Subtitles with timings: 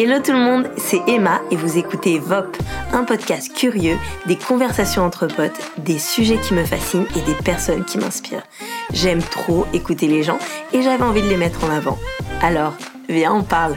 [0.00, 2.56] Hello tout le monde, c'est Emma et vous écoutez VOP,
[2.92, 3.96] un podcast curieux,
[4.28, 8.44] des conversations entre potes, des sujets qui me fascinent et des personnes qui m'inspirent.
[8.92, 10.38] J'aime trop écouter les gens
[10.72, 11.98] et j'avais envie de les mettre en avant.
[12.42, 12.74] Alors,
[13.08, 13.74] viens, on parle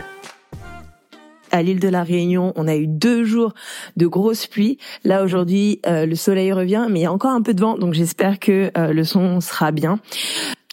[1.52, 3.56] à l'île de la Réunion, on a eu deux jours
[3.98, 4.78] de grosses pluies.
[5.04, 7.80] Là aujourd'hui, euh, le soleil revient, mais il y a encore un peu de vent,
[7.80, 10.00] donc j'espère que euh, le son sera bien.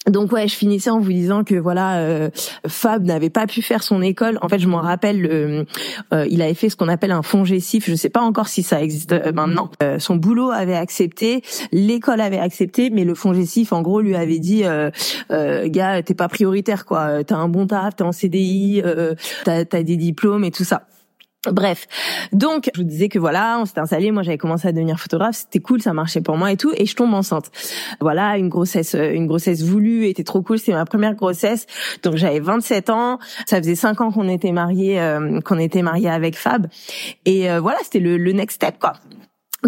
[0.09, 2.31] Donc ouais, je finissais en vous disant que voilà, euh,
[2.67, 4.39] Fab n'avait pas pu faire son école.
[4.43, 5.65] En fait, je m'en rappelle, euh,
[6.29, 7.89] il avait fait ce qu'on appelle un fongécif.
[7.89, 9.71] Je sais pas encore si ça existe euh, maintenant.
[9.99, 14.65] son boulot avait accepté, l'école avait accepté, mais le fongécif, en gros, lui avait dit,
[15.30, 17.25] gars, t'es pas prioritaire quoi.
[17.25, 18.83] T'as un bon taf, t'es en CDI,
[19.45, 20.87] t'as as des diplômes et tout ça.
[21.47, 21.87] Bref,
[22.33, 25.37] donc je vous disais que voilà, on s'était installé, moi j'avais commencé à devenir photographe,
[25.37, 27.52] c'était cool, ça marchait pour moi et tout, et je tombe enceinte.
[28.01, 31.66] Voilà, une grossesse, euh, une grossesse voulue, était trop cool, c'était ma première grossesse,
[32.02, 36.10] donc j'avais 27 ans, ça faisait 5 ans qu'on était mariés, euh, qu'on était mariés
[36.10, 36.66] avec Fab,
[37.24, 38.95] et euh, voilà, c'était le, le next step quoi.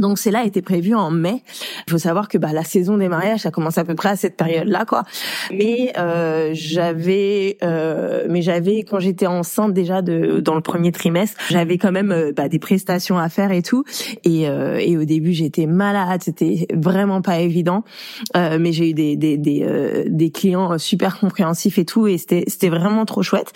[0.01, 1.43] Donc c'est là était prévu en mai.
[1.87, 4.17] Il faut savoir que bah, la saison des mariages ça commence à peu près à
[4.17, 5.05] cette période-là quoi.
[5.51, 11.39] Mais euh, j'avais euh, mais j'avais quand j'étais enceinte déjà de dans le premier trimestre,
[11.48, 13.84] j'avais quand même euh, bah, des prestations à faire et tout.
[14.25, 17.85] Et, euh, et au début j'étais malade, c'était vraiment pas évident.
[18.37, 22.45] Euh, mais j'ai eu des des des, des clients super compréhensifs et tout et c'était
[22.47, 23.53] c'était vraiment trop chouette.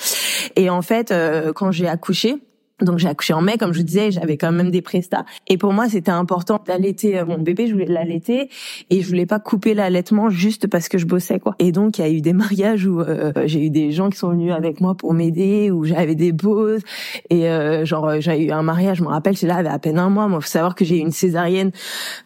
[0.57, 1.13] Et en fait
[1.55, 2.37] quand j'ai accouché
[2.85, 5.25] donc j'ai accouché en mai, comme je vous disais, j'avais quand même des prestats.
[5.49, 7.67] Et pour moi, c'était important d'allaiter euh, mon bébé.
[7.67, 8.51] Je voulais l'allaiter
[8.91, 11.55] et je voulais pas couper l'allaitement juste parce que je bossais quoi.
[11.59, 14.19] Et donc il y a eu des mariages où euh, j'ai eu des gens qui
[14.19, 16.83] sont venus avec moi pour m'aider, où j'avais des pauses.
[17.31, 19.99] Et euh, genre j'ai eu un mariage, je me rappelle, c'est là avait à peine
[19.99, 20.29] un mois.
[20.29, 21.71] Moi, faut savoir que j'ai eu une césarienne.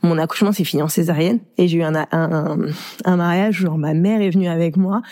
[0.02, 2.58] Mon accouchement s'est fini en césarienne et j'ai eu un, un,
[3.04, 5.02] un, mariage où genre ma mère est venue avec moi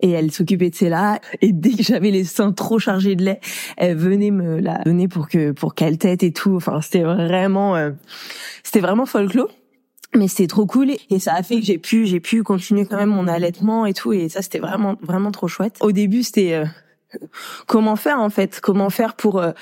[0.00, 1.20] et elle s'occupait de cela.
[1.40, 3.40] Et dès que j'avais les seins trop chargés de lait,
[3.76, 6.56] elle venait me la pour que pour qu'elle tête et tout.
[6.56, 7.90] Enfin, c'était vraiment euh,
[8.62, 9.50] c'était vraiment folklore.
[10.16, 12.96] Mais c'était trop cool et ça a fait que j'ai pu j'ai pu continuer quand
[12.96, 15.76] même mon allaitement et tout et ça c'était vraiment vraiment trop chouette.
[15.80, 16.64] Au début, c'était euh,
[17.68, 19.52] comment faire en fait, comment faire pour euh,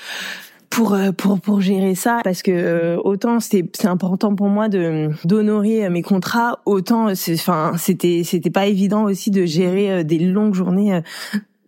[0.71, 2.21] pour pour pour gérer ça?
[2.23, 7.73] Parce que autant c'était c'est important pour moi de d'honorer mes contrats autant c'est enfin
[7.77, 11.01] c'était c'était pas évident aussi de gérer des longues journées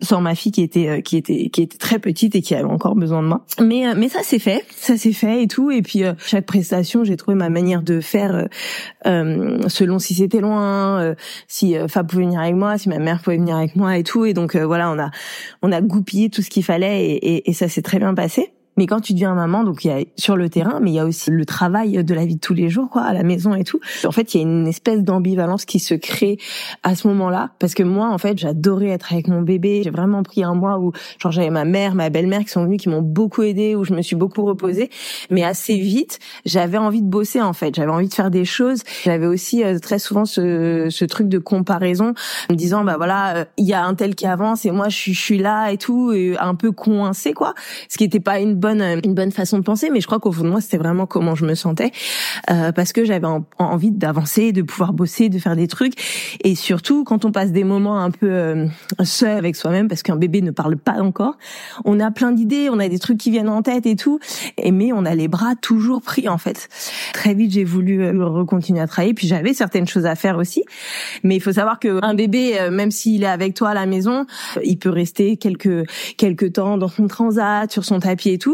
[0.02, 2.64] sans ma fille qui était euh, qui était qui était très petite et qui avait
[2.64, 3.46] encore besoin de moi.
[3.60, 5.72] Mais euh, mais ça c'est fait, ça c'est fait et tout.
[5.72, 8.48] Et puis euh, chaque prestation, j'ai trouvé ma manière de faire
[9.04, 11.16] selon si c'était loin,
[11.48, 14.26] si Fab pouvait venir avec moi, si ma mère pouvait venir avec moi et tout.
[14.26, 15.12] Et donc voilà, on a
[15.62, 18.52] on a goupillé tout ce qu'il fallait et, et, et ça s'est très bien passé.
[18.82, 21.00] Mais quand tu deviens maman, donc il y a sur le terrain, mais il y
[21.00, 23.54] a aussi le travail de la vie de tous les jours, quoi, à la maison
[23.54, 23.80] et tout.
[24.08, 26.40] En fait, il y a une espèce d'ambivalence qui se crée
[26.82, 29.82] à ce moment-là, parce que moi, en fait, j'adorais être avec mon bébé.
[29.84, 32.78] J'ai vraiment pris un mois où, genre, j'avais ma mère, ma belle-mère qui sont venues,
[32.78, 34.90] qui m'ont beaucoup aidé, où je me suis beaucoup reposée.
[35.30, 37.76] Mais assez vite, j'avais envie de bosser, en fait.
[37.76, 38.82] J'avais envie de faire des choses.
[39.04, 42.16] J'avais aussi euh, très souvent ce, ce truc de comparaison,
[42.50, 44.96] me disant, bah voilà, euh, il y a un tel qui avance et moi, je
[44.96, 47.54] suis, je suis là et tout, un peu coincé, quoi.
[47.88, 50.32] Ce qui n'était pas une bonne une bonne façon de penser, mais je crois qu'au
[50.32, 51.92] fond de moi c'était vraiment comment je me sentais
[52.50, 53.28] euh, parce que j'avais
[53.58, 55.94] envie d'avancer, de pouvoir bosser, de faire des trucs
[56.44, 58.68] et surtout quand on passe des moments un peu euh,
[59.04, 61.38] seul avec soi-même parce qu'un bébé ne parle pas encore,
[61.86, 64.20] on a plein d'idées, on a des trucs qui viennent en tête et tout,
[64.72, 66.70] mais on a les bras toujours pris en fait.
[67.14, 70.64] Très vite j'ai voulu euh, recontinuer à travailler, puis j'avais certaines choses à faire aussi,
[71.24, 73.86] mais il faut savoir que un bébé euh, même s'il est avec toi à la
[73.86, 74.26] maison,
[74.64, 75.88] il peut rester quelques
[76.18, 78.51] quelques temps dans son transat, sur son tapis et tout,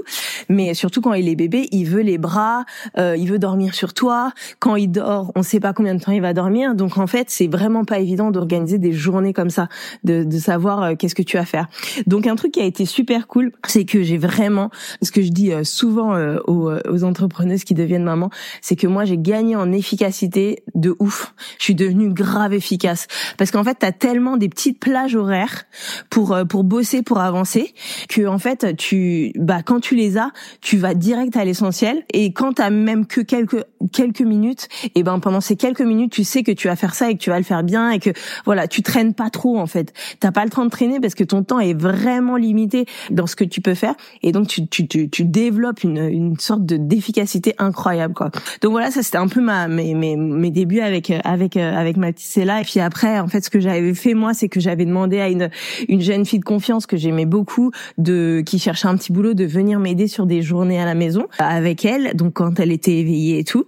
[0.49, 2.65] mais surtout quand il est bébé, il veut les bras,
[2.97, 4.31] euh, il veut dormir sur toi.
[4.59, 6.75] Quand il dort, on sait pas combien de temps il va dormir.
[6.75, 9.67] Donc en fait, c'est vraiment pas évident d'organiser des journées comme ça,
[10.03, 11.67] de, de savoir euh, qu'est-ce que tu vas faire.
[12.05, 14.69] Donc un truc qui a été super cool, c'est que j'ai vraiment,
[15.01, 18.29] ce que je dis euh, souvent euh, aux, aux entrepreneuses qui deviennent maman,
[18.61, 21.33] c'est que moi j'ai gagné en efficacité de ouf.
[21.59, 23.07] Je suis devenue grave efficace
[23.37, 25.65] parce qu'en fait, t'as tellement des petites plages horaires
[26.09, 27.73] pour pour bosser, pour avancer,
[28.09, 30.17] que en fait, tu bah quand tu les
[30.61, 32.03] tu vas direct à l'essentiel.
[32.13, 36.11] Et quand t'as même que quelques quelques minutes, et eh ben pendant ces quelques minutes,
[36.11, 37.99] tu sais que tu vas faire ça et que tu vas le faire bien et
[37.99, 38.09] que
[38.45, 39.93] voilà, tu traînes pas trop en fait.
[40.19, 43.35] T'as pas le temps de traîner parce que ton temps est vraiment limité dans ce
[43.35, 43.95] que tu peux faire.
[44.23, 48.31] Et donc tu tu tu, tu développes une une sorte de d'efficacité incroyable quoi.
[48.61, 52.11] Donc voilà, ça c'était un peu ma mes mes mes débuts avec avec avec ma
[52.11, 55.19] petite Et puis après, en fait, ce que j'avais fait moi, c'est que j'avais demandé
[55.19, 55.49] à une
[55.87, 59.45] une jeune fille de confiance que j'aimais beaucoup de qui cherchait un petit boulot de
[59.45, 63.39] venir m'aider sur des journées à la maison avec elle, donc quand elle était éveillée
[63.39, 63.65] et tout.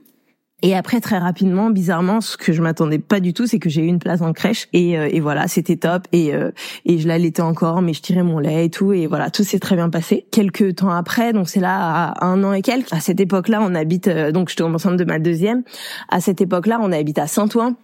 [0.62, 3.82] Et après très rapidement, bizarrement, ce que je m'attendais pas du tout, c'est que j'ai
[3.82, 6.52] eu une place en crèche et, euh, et voilà, c'était top et euh,
[6.86, 9.60] et je l'allaitais encore, mais je tirais mon lait et tout et voilà, tout s'est
[9.60, 10.26] très bien passé.
[10.32, 12.92] Quelques temps après, donc c'est là à un an et quelques.
[12.92, 15.64] À cette époque-là, on habite euh, donc je tombe enceinte de ma deuxième.
[16.10, 17.76] À cette époque-là, on habite à Saint-Ouen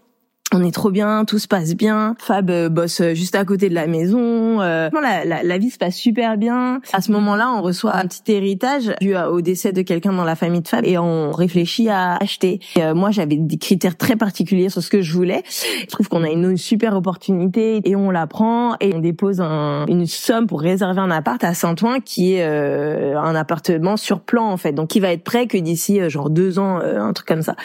[0.54, 2.16] on est trop bien, tout se passe bien.
[2.20, 4.62] Fab euh, bosse euh, juste à côté de la maison.
[4.62, 6.82] Euh, la, la, la, vie se passe super bien.
[6.94, 10.36] À ce moment-là, on reçoit un petit héritage dû au décès de quelqu'un dans la
[10.36, 12.60] famille de Fab et on réfléchit à acheter.
[12.76, 15.44] Et, moi, j'avais des critères très particuliers sur ce que je voulais.
[15.82, 19.86] Je trouve qu'on a une, super opportunité et on la prend et on dépose un,
[19.88, 24.58] une somme pour réserver un appart à Saint-Ouen qui est un appartement sur plan en
[24.58, 27.56] fait, donc qui va être prêt que d'ici genre deux ans, un truc comme ça.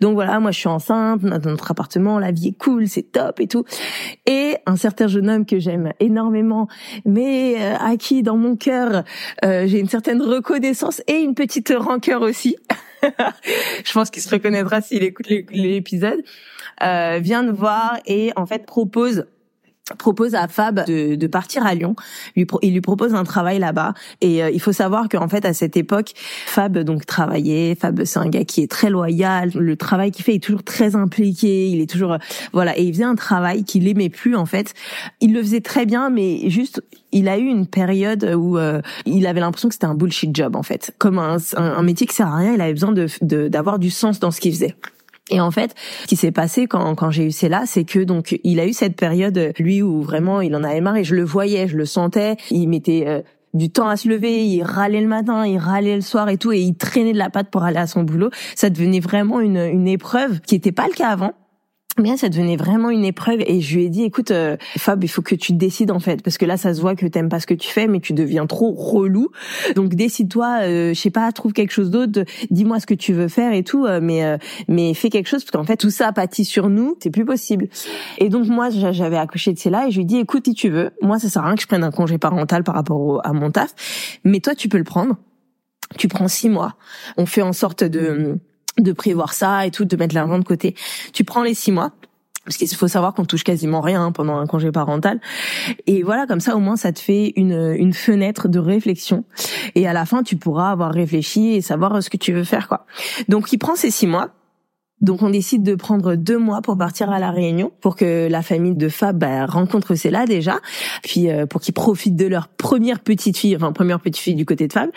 [0.00, 3.64] Donc voilà, moi je suis enceinte, notre appartement, vie est cool, c'est top et tout.
[4.26, 6.68] Et un certain jeune homme que j'aime énormément,
[7.04, 9.04] mais euh, à qui dans mon cœur
[9.44, 12.56] euh, j'ai une certaine reconnaissance et une petite rancœur aussi.
[13.84, 16.22] je pense qu'il se reconnaîtra s'il écoute l'épisode.
[16.82, 19.26] Euh, vient nous voir et en fait propose
[19.98, 21.94] propose à Fab de, de, partir à Lyon.
[22.36, 23.94] Il lui propose un travail là-bas.
[24.20, 26.12] Et euh, il faut savoir qu'en fait, à cette époque,
[26.46, 27.74] Fab donc travaillait.
[27.74, 29.50] Fab, c'est un gars qui est très loyal.
[29.54, 31.68] Le travail qu'il fait est toujours très impliqué.
[31.68, 32.16] Il est toujours
[32.52, 32.78] voilà.
[32.78, 34.74] Et il faisait un travail qu'il aimait plus en fait.
[35.20, 36.82] Il le faisait très bien, mais juste
[37.12, 40.56] il a eu une période où euh, il avait l'impression que c'était un bullshit job
[40.56, 42.54] en fait, comme un, un, métier qui sert à rien.
[42.54, 43.08] Il avait besoin de
[43.48, 44.76] d'avoir du sens dans ce qu'il faisait.
[45.30, 48.38] Et en fait, ce qui s'est passé quand, quand j'ai eu cela, c'est que donc
[48.44, 51.24] il a eu cette période, lui, où vraiment il en avait marre et je le
[51.24, 52.36] voyais, je le sentais.
[52.50, 53.22] Il mettait euh,
[53.54, 56.52] du temps à se lever, il râlait le matin, il râlait le soir et tout,
[56.52, 58.30] et il traînait de la patte pour aller à son boulot.
[58.54, 61.32] Ça devenait vraiment une, une épreuve qui n'était pas le cas avant
[62.02, 65.08] bien ça devenait vraiment une épreuve et je lui ai dit écoute euh, Fab il
[65.08, 67.40] faut que tu décides en fait parce que là ça se voit que t'aimes pas
[67.40, 69.30] ce que tu fais mais tu deviens trop relou.
[69.74, 73.28] Donc décide-toi euh, je sais pas trouve quelque chose d'autre dis-moi ce que tu veux
[73.28, 74.38] faire et tout euh, mais euh,
[74.68, 77.68] mais fais quelque chose parce qu'en fait tout ça pâtit sur nous c'est plus possible.
[78.18, 80.68] Et donc moi j'avais accouché de cela et je lui ai dit écoute si tu
[80.68, 83.32] veux moi ça sert à rien que je prenne un congé parental par rapport à
[83.32, 83.74] mon taf
[84.24, 85.16] mais toi tu peux le prendre.
[85.98, 86.76] Tu prends six mois.
[87.16, 88.38] On fait en sorte de
[88.78, 90.74] de prévoir ça et tout, de mettre l'argent de côté.
[91.12, 91.92] Tu prends les six mois.
[92.46, 95.20] Parce qu'il faut savoir qu'on touche quasiment rien pendant un congé parental.
[95.86, 99.24] Et voilà, comme ça, au moins, ça te fait une, une fenêtre de réflexion.
[99.74, 102.66] Et à la fin, tu pourras avoir réfléchi et savoir ce que tu veux faire,
[102.66, 102.86] quoi.
[103.28, 104.30] Donc, il prend ces six mois.
[105.00, 108.42] Donc on décide de prendre deux mois pour partir à la Réunion pour que la
[108.42, 110.60] famille de Fab bah, rencontre cela déjà,
[111.02, 114.44] puis euh, pour qu'ils profitent de leur première petite fille, enfin première petite fille du
[114.44, 114.90] côté de Fab,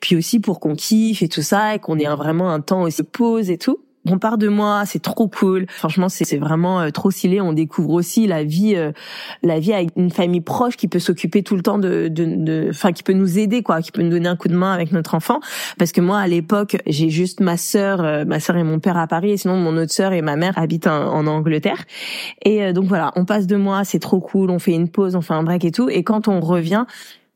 [0.00, 3.02] puis aussi pour qu'on kiffe et tout ça et qu'on ait vraiment un temps aussi
[3.02, 5.66] pause et tout on part de moi, c'est trop cool.
[5.68, 7.40] Franchement, c'est vraiment euh, trop stylé.
[7.40, 8.92] On découvre aussi la vie, euh,
[9.42, 12.92] la vie avec une famille proche qui peut s'occuper tout le temps de, de, enfin,
[12.92, 15.14] qui peut nous aider, quoi, qui peut nous donner un coup de main avec notre
[15.14, 15.40] enfant.
[15.78, 18.96] Parce que moi, à l'époque, j'ai juste ma sœur, euh, ma sœur et mon père
[18.96, 21.84] à Paris, et sinon mon autre sœur et ma mère habitent en, Angleterre.
[22.44, 24.50] Et donc voilà, on passe de moi, c'est trop cool.
[24.50, 25.88] On fait une pause, on fait un break et tout.
[25.88, 26.84] Et quand on revient,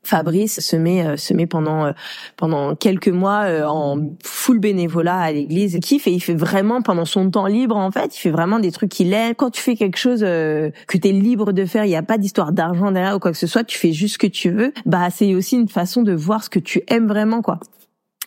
[0.02, 1.93] Fabrice se met euh, se met pendant euh,
[2.37, 6.81] pendant quelques mois euh, en full bénévolat à l'église il kiffe et il fait vraiment
[6.81, 9.61] pendant son temps libre en fait il fait vraiment des trucs qu'il aime quand tu
[9.61, 12.91] fais quelque chose que tu es libre de faire il y a pas d'histoire d'argent
[12.91, 15.35] derrière ou quoi que ce soit tu fais juste ce que tu veux bah c'est
[15.35, 17.61] aussi une façon de voir ce que tu aimes vraiment quoi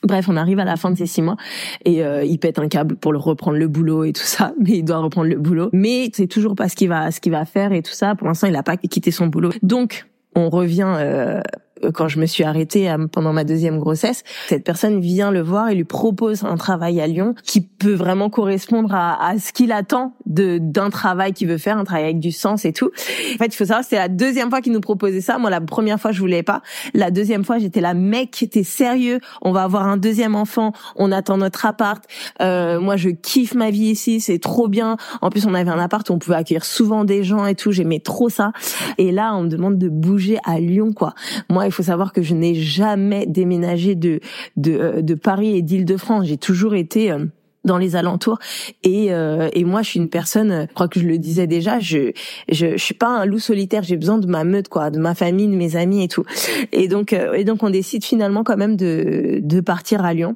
[0.05, 1.37] Bref, on arrive à la fin de ces six mois
[1.85, 4.83] et il pète un câble pour le reprendre le boulot et tout ça, mais il
[4.83, 5.69] doit reprendre le boulot.
[5.71, 8.13] Mais c'est toujours pas ce qu'il va ce qu'il va faire et tout ça.
[8.13, 9.51] Pour l'instant, il a pas quitté son boulot.
[9.61, 10.05] Donc
[10.35, 11.41] on revient euh,
[11.91, 15.75] quand je me suis arrêtée pendant ma deuxième grossesse, cette personne vient le voir et
[15.75, 20.13] lui propose un travail à Lyon qui peut vraiment correspondre à, à ce qu'il attend
[20.25, 22.91] de d'un travail qu'il veut faire, un travail avec du sens et tout.
[23.33, 25.37] En fait, il faut savoir, c'est la deuxième fois qu'il nous proposait ça.
[25.37, 26.61] Moi, la première fois, je voulais pas.
[26.93, 30.73] La deuxième fois, j'étais là, mec, t'es sérieux On va avoir un deuxième enfant.
[30.95, 32.03] On attend notre appart.
[32.41, 34.19] Euh, moi, je kiffe ma vie ici.
[34.19, 34.97] C'est trop bien.
[35.21, 37.71] En plus, on avait un appart où on pouvait accueillir souvent des gens et tout.
[37.71, 38.51] J'aimais trop ça.
[38.97, 41.13] Et là, on me demande de bouger à Lyon, quoi.
[41.49, 44.19] Moi, faut savoir que je n'ai jamais déménagé de
[44.55, 46.27] de, euh, de Paris et d'Île-de-France.
[46.27, 47.25] J'ai toujours été euh,
[47.63, 48.39] dans les alentours.
[48.83, 51.79] Et euh, et moi je suis une personne je crois que je le disais déjà
[51.79, 52.11] je
[52.49, 55.15] je, je suis pas un loup solitaire j'ai besoin de ma meute quoi de ma
[55.15, 56.25] famille de mes amis et tout.
[56.71, 60.35] Et donc euh, et donc on décide finalement quand même de de partir à Lyon.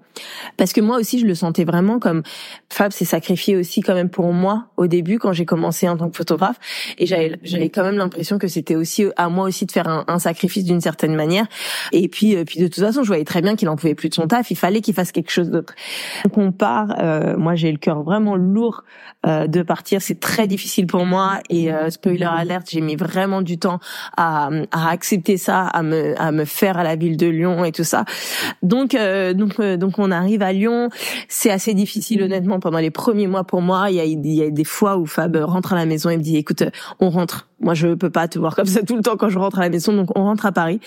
[0.57, 2.23] Parce que moi aussi je le sentais vraiment comme
[2.69, 6.09] Fab s'est sacrifié aussi quand même pour moi au début quand j'ai commencé en tant
[6.09, 6.57] que photographe.
[6.97, 10.05] Et j'avais j'avais quand même l'impression que c'était aussi à moi aussi de faire un,
[10.07, 11.47] un sacrifice d'une certaine manière.
[11.91, 14.09] Et puis euh, puis de toute façon je voyais très bien qu'il en pouvait plus
[14.09, 15.73] de son taf il fallait qu'il fasse quelque chose d'autre.
[16.35, 16.95] On part
[17.37, 18.83] moi j'ai le cœur vraiment lourd
[19.25, 20.01] de partir.
[20.01, 23.79] C'est très difficile pour moi et spoiler alerte, j'ai mis vraiment du temps
[24.15, 27.71] à, à accepter ça, à me à me faire à la ville de Lyon et
[27.71, 28.05] tout ça.
[28.61, 28.95] Donc
[29.35, 30.89] donc donc on arrive à Lyon.
[31.27, 33.89] C'est assez difficile honnêtement pendant les premiers mois pour moi.
[33.89, 36.17] Il y a il y a des fois où Fab rentre à la maison et
[36.17, 36.63] me dit écoute
[36.99, 39.39] on rentre moi je peux pas te voir comme ça tout le temps quand je
[39.39, 40.79] rentre à la maison donc on rentre à Paris.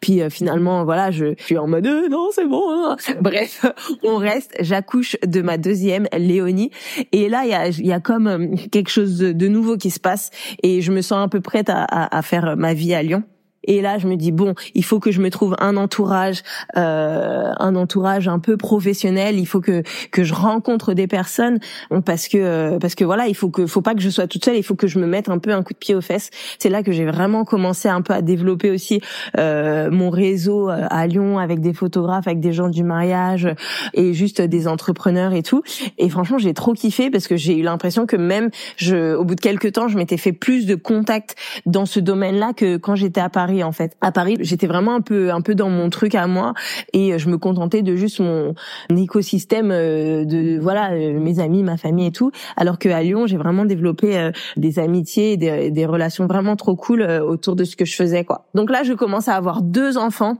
[0.00, 2.96] Puis euh, finalement voilà je, suis en mode euh, non c'est bon hein.
[3.20, 3.66] bref
[4.02, 4.54] on reste.
[4.60, 6.70] J'accouche de ma deuxième Léonie.
[7.12, 10.00] Et là il y a y a comme euh, quelque chose de, nouveau qui se
[10.00, 10.30] passe.
[10.62, 13.24] Et je me sens un peu prête à, à faire ma vie à Lyon
[13.64, 16.42] et là, je me dis bon, il faut que je me trouve un entourage,
[16.76, 19.38] euh, un entourage un peu professionnel.
[19.38, 21.58] Il faut que que je rencontre des personnes
[22.04, 24.56] parce que parce que voilà, il faut que faut pas que je sois toute seule.
[24.56, 26.30] Il faut que je me mette un peu un coup de pied aux fesses.
[26.58, 29.00] C'est là que j'ai vraiment commencé un peu à développer aussi
[29.38, 33.48] euh, mon réseau euh, à Lyon avec des photographes, avec des gens du mariage
[33.94, 35.62] et juste des entrepreneurs et tout.
[35.98, 39.34] Et franchement, j'ai trop kiffé parce que j'ai eu l'impression que même je, au bout
[39.34, 43.20] de quelques temps, je m'étais fait plus de contacts dans ce domaine-là que quand j'étais
[43.20, 43.96] à Paris en fait.
[44.00, 46.54] À Paris, j'étais vraiment un peu un peu dans mon truc à moi
[46.92, 48.54] et je me contentais de juste mon
[48.96, 52.30] écosystème euh, de voilà euh, mes amis, ma famille et tout.
[52.56, 56.76] Alors que à Lyon, j'ai vraiment développé euh, des amitiés, des, des relations vraiment trop
[56.76, 58.46] cool autour de ce que je faisais quoi.
[58.54, 60.38] Donc là, je commence à avoir deux enfants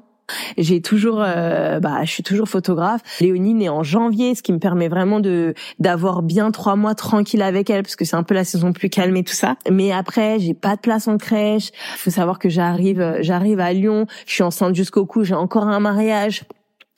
[0.59, 3.01] j'ai toujours, euh, bah, je suis toujours photographe.
[3.21, 7.43] Léonie est en janvier, ce qui me permet vraiment de d'avoir bien trois mois tranquille
[7.43, 9.57] avec elle, parce que c'est un peu la saison plus calme et tout ça.
[9.71, 11.71] Mais après, j'ai pas de place en crèche.
[11.97, 14.07] Faut savoir que j'arrive, j'arrive à Lyon.
[14.27, 15.25] Je suis enceinte jusqu'au cou.
[15.25, 16.45] J'ai encore un mariage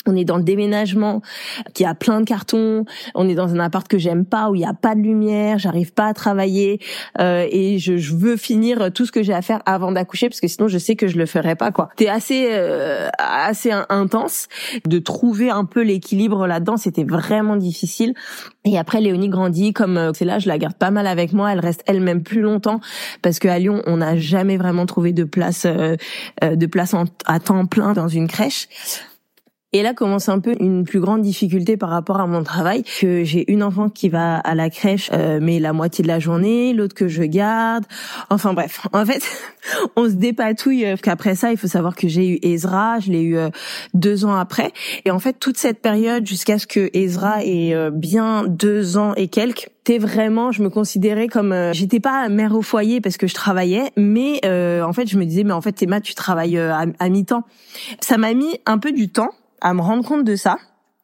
[0.06, 1.22] on est dans le déménagement,
[1.72, 2.84] qui a plein de cartons.
[3.14, 5.58] On est dans un appart que j'aime pas, où il y a pas de lumière.
[5.58, 6.80] J'arrive pas à travailler
[7.20, 10.40] euh, et je, je, veux finir tout ce que j'ai à faire avant d'accoucher, parce
[10.40, 11.72] que sinon je sais que je le ferai pas.
[11.72, 11.88] quoi.
[11.96, 14.48] C'était assez euh, assez intense
[14.86, 16.76] de trouver un peu l'équilibre là-dedans.
[16.76, 18.14] C'était vraiment difficile.
[18.64, 21.52] Et après, Léonie grandit, comme euh, c'est là, je la garde pas mal avec moi.
[21.52, 22.80] Elle reste elle-même plus longtemps
[23.22, 25.96] parce qu'à Lyon, on n'a jamais vraiment trouvé de place euh,
[26.42, 26.94] de place
[27.26, 28.68] à temps plein dans une crèche.
[29.74, 33.24] Et là commence un peu une plus grande difficulté par rapport à mon travail, que
[33.24, 36.72] j'ai une enfant qui va à la crèche, euh, mais la moitié de la journée,
[36.72, 37.84] l'autre que je garde.
[38.30, 39.24] Enfin bref, en fait,
[39.96, 40.86] on se dépatouille.
[40.86, 43.48] Euh, qu'après ça, il faut savoir que j'ai eu Ezra, je l'ai eu euh,
[43.94, 44.70] deux ans après.
[45.06, 49.26] Et en fait, toute cette période jusqu'à ce que Ezra ait bien deux ans et
[49.26, 53.34] quelques, c'était vraiment, je me considérais comme, j'étais pas mère au foyer parce que je
[53.34, 57.08] travaillais, mais en fait, je me disais, mais en fait, Emma, tu travailles à, à
[57.08, 57.42] mi-temps.
[58.00, 59.30] Ça m'a mis un peu du temps
[59.60, 60.58] à me rendre compte de ça.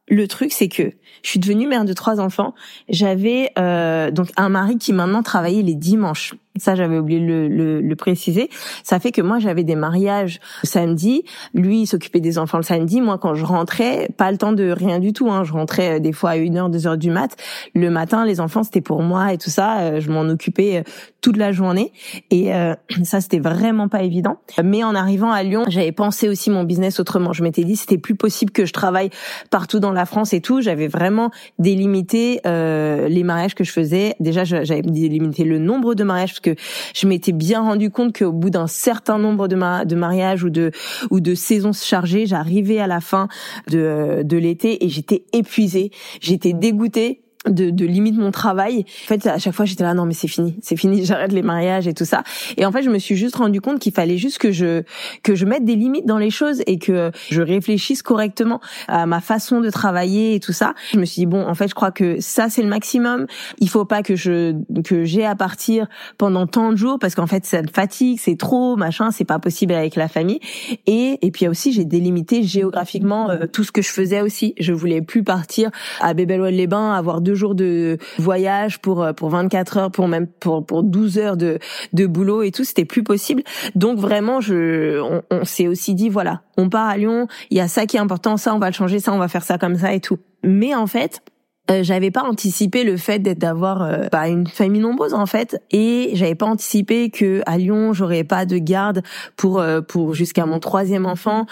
[0.08, 0.92] Le truc, c'est que
[1.22, 2.54] je suis devenue mère de trois enfants.
[2.88, 6.34] J'avais euh, donc un mari qui maintenant travaillait les dimanches.
[6.58, 8.50] Ça, j'avais oublié le, le, le, préciser.
[8.82, 11.22] Ça fait que moi, j'avais des mariages samedi.
[11.54, 13.00] Lui, il s'occupait des enfants le samedi.
[13.00, 15.30] Moi, quand je rentrais, pas le temps de rien du tout.
[15.30, 15.44] Hein.
[15.44, 17.36] Je rentrais euh, des fois à une heure, deux heures du mat.
[17.74, 19.78] Le matin, les enfants, c'était pour moi et tout ça.
[19.78, 20.82] Euh, je m'en occupais euh,
[21.20, 21.92] toute la journée.
[22.30, 24.38] Et euh, ça, c'était vraiment pas évident.
[24.62, 27.32] Mais en arrivant à Lyon, j'avais pensé aussi mon business autrement.
[27.32, 29.10] Je m'étais dit, c'était plus possible que je travaille
[29.50, 30.60] partout dans la France et tout.
[30.60, 34.14] J'avais vraiment délimité euh, les mariages que je faisais.
[34.20, 36.54] Déjà, j'avais délimité le nombre de mariages que
[36.94, 40.70] je m'étais bien rendu compte qu'au bout d'un certain nombre de, de mariages ou de
[41.10, 43.28] ou de saisons chargées, j'arrivais à la fin
[43.68, 48.84] de, de l'été et j'étais épuisée, j'étais dégoûtée de, de limite mon travail.
[49.04, 51.42] En fait, à chaque fois, j'étais là, non, mais c'est fini, c'est fini, j'arrête les
[51.42, 52.22] mariages et tout ça.
[52.56, 54.82] Et en fait, je me suis juste rendu compte qu'il fallait juste que je
[55.22, 59.20] que je mette des limites dans les choses et que je réfléchisse correctement à ma
[59.20, 60.74] façon de travailler et tout ça.
[60.92, 63.26] Je me suis dit bon, en fait, je crois que ça c'est le maximum.
[63.58, 65.86] Il faut pas que je que j'ai à partir
[66.18, 69.38] pendant tant de jours parce qu'en fait, ça me fatigue, c'est trop, machin, c'est pas
[69.38, 70.40] possible avec la famille.
[70.86, 74.54] Et et puis aussi, j'ai délimité géographiquement euh, tout ce que je faisais aussi.
[74.60, 75.70] Je voulais plus partir
[76.00, 80.26] à Bébel-les-Bains, avoir deux deux jours de voyage pour euh, pour 24 heures, pour même
[80.26, 81.58] pour pour 12 heures de
[81.92, 83.42] de boulot et tout, c'était plus possible.
[83.76, 87.60] Donc vraiment, je on, on s'est aussi dit voilà, on part à Lyon, il y
[87.60, 89.58] a ça qui est important, ça on va le changer, ça on va faire ça
[89.58, 90.18] comme ça et tout.
[90.42, 91.22] Mais en fait,
[91.70, 95.62] euh, j'avais pas anticipé le fait d'être d'avoir euh, bah, une famille nombreuse en fait.
[95.70, 99.02] Et j'avais pas anticipé que à Lyon j'aurais pas de garde
[99.36, 101.46] pour euh, pour jusqu'à mon troisième enfant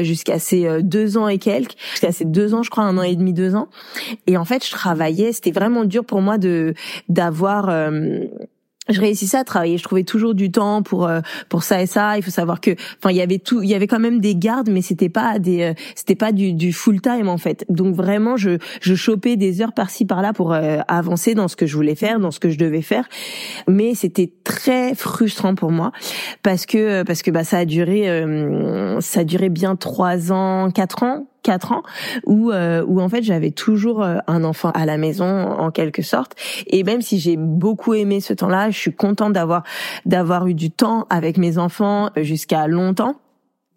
[0.00, 3.16] jusqu'à ses deux ans et quelques jusqu'à ses deux ans je crois un an et
[3.16, 3.68] demi deux ans.
[4.26, 5.32] Et en fait je travaillais.
[5.32, 6.74] C'était vraiment dur pour moi de
[7.08, 7.70] d'avoir
[8.88, 9.78] je réussissais à travailler.
[9.78, 12.16] Je trouvais toujours du temps pour euh, pour ça et ça.
[12.16, 14.34] Il faut savoir que, enfin, il y avait tout, il y avait quand même des
[14.34, 17.64] gardes, mais c'était pas des, euh, c'était pas du, du full time en fait.
[17.68, 21.66] Donc vraiment, je je chopais des heures par-ci par-là pour euh, avancer dans ce que
[21.66, 23.08] je voulais faire, dans ce que je devais faire.
[23.68, 25.92] Mais c'était très frustrant pour moi
[26.42, 28.02] parce que parce que bah ça a duré
[29.00, 31.82] ça a duré bien trois ans, quatre ans quatre ans
[32.24, 36.02] où euh, où en fait j'avais toujours euh, un enfant à la maison en quelque
[36.02, 39.64] sorte et même si j'ai beaucoup aimé ce temps-là, je suis contente d'avoir
[40.06, 43.16] d'avoir eu du temps avec mes enfants jusqu'à longtemps.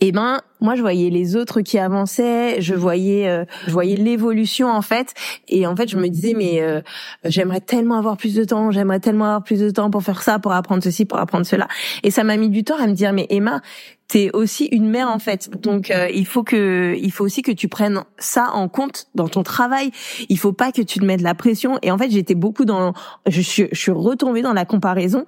[0.01, 3.95] Et eh ben moi je voyais les autres qui avançaient, je voyais euh, je voyais
[3.95, 5.13] l'évolution en fait
[5.47, 6.81] et en fait je me disais mais euh,
[7.23, 10.39] j'aimerais tellement avoir plus de temps, j'aimerais tellement avoir plus de temps pour faire ça,
[10.39, 11.67] pour apprendre ceci, pour apprendre cela
[12.03, 13.61] et ça m'a mis du temps à me dire mais Emma,
[14.07, 15.49] t'es aussi une mère en fait.
[15.61, 19.27] Donc euh, il faut que il faut aussi que tu prennes ça en compte dans
[19.27, 19.91] ton travail.
[20.29, 21.79] Il faut pas que tu te mettes la pression.
[21.81, 22.93] Et en fait j'étais beaucoup dans
[23.27, 25.25] je suis je suis retombée dans la comparaison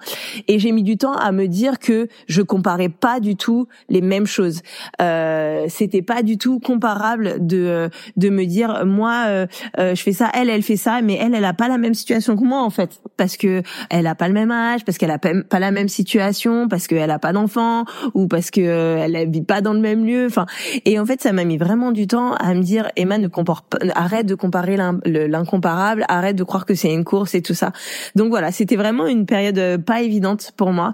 [0.47, 4.01] et j'ai mis du temps à me dire que je comparais pas du tout les
[4.01, 4.61] mêmes choses.
[5.01, 5.26] Euh,
[5.69, 9.47] c'était pas du tout comparable de de me dire moi euh,
[9.79, 11.93] euh, je fais ça, elle elle fait ça, mais elle elle a pas la même
[11.93, 15.11] situation que moi en fait parce que elle a pas le même âge, parce qu'elle
[15.11, 19.29] a pas la même situation, parce qu'elle a pas d'enfant ou parce que euh, elle
[19.29, 20.25] vit pas dans le même lieu.
[20.27, 20.45] Enfin,
[20.85, 23.65] et en fait, ça m'a mis vraiment du temps à me dire, Emma, ne compare
[23.95, 27.71] arrête de comparer l'incomparable, arrête de croire que c'est une course et tout ça.
[28.15, 30.93] Donc voilà, c'était vraiment une période euh, pas évidente pour moi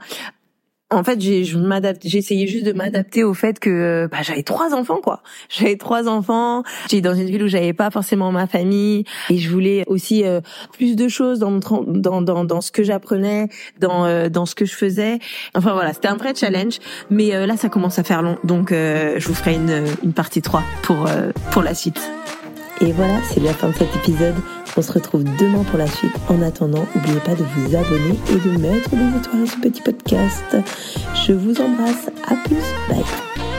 [0.94, 5.22] en fait, j'ai essayé juste de m'adapter au fait que bah, j'avais trois enfants quoi.
[5.50, 6.64] J'avais trois enfants.
[6.90, 10.42] J'étais dans une ville où j'avais pas forcément ma famille et je voulais aussi euh,
[10.72, 14.66] plus de choses dans dans dans, dans ce que j'apprenais, dans euh, dans ce que
[14.66, 15.20] je faisais.
[15.56, 16.80] Enfin voilà, c'était un vrai challenge.
[17.10, 20.42] Mais euh, là, ça commence à faire long, donc je vous ferai une une partie
[20.42, 21.08] 3 pour
[21.52, 22.02] pour la suite.
[22.82, 24.36] Et voilà, c'est la fin de cet épisode.
[24.76, 26.14] On se retrouve demain pour la suite.
[26.30, 29.82] En attendant, n'oubliez pas de vous abonner et de mettre des étoiles à ce petit
[29.82, 30.58] podcast.
[31.28, 32.10] Je vous embrasse.
[32.28, 32.64] À plus.
[32.90, 33.53] Bye.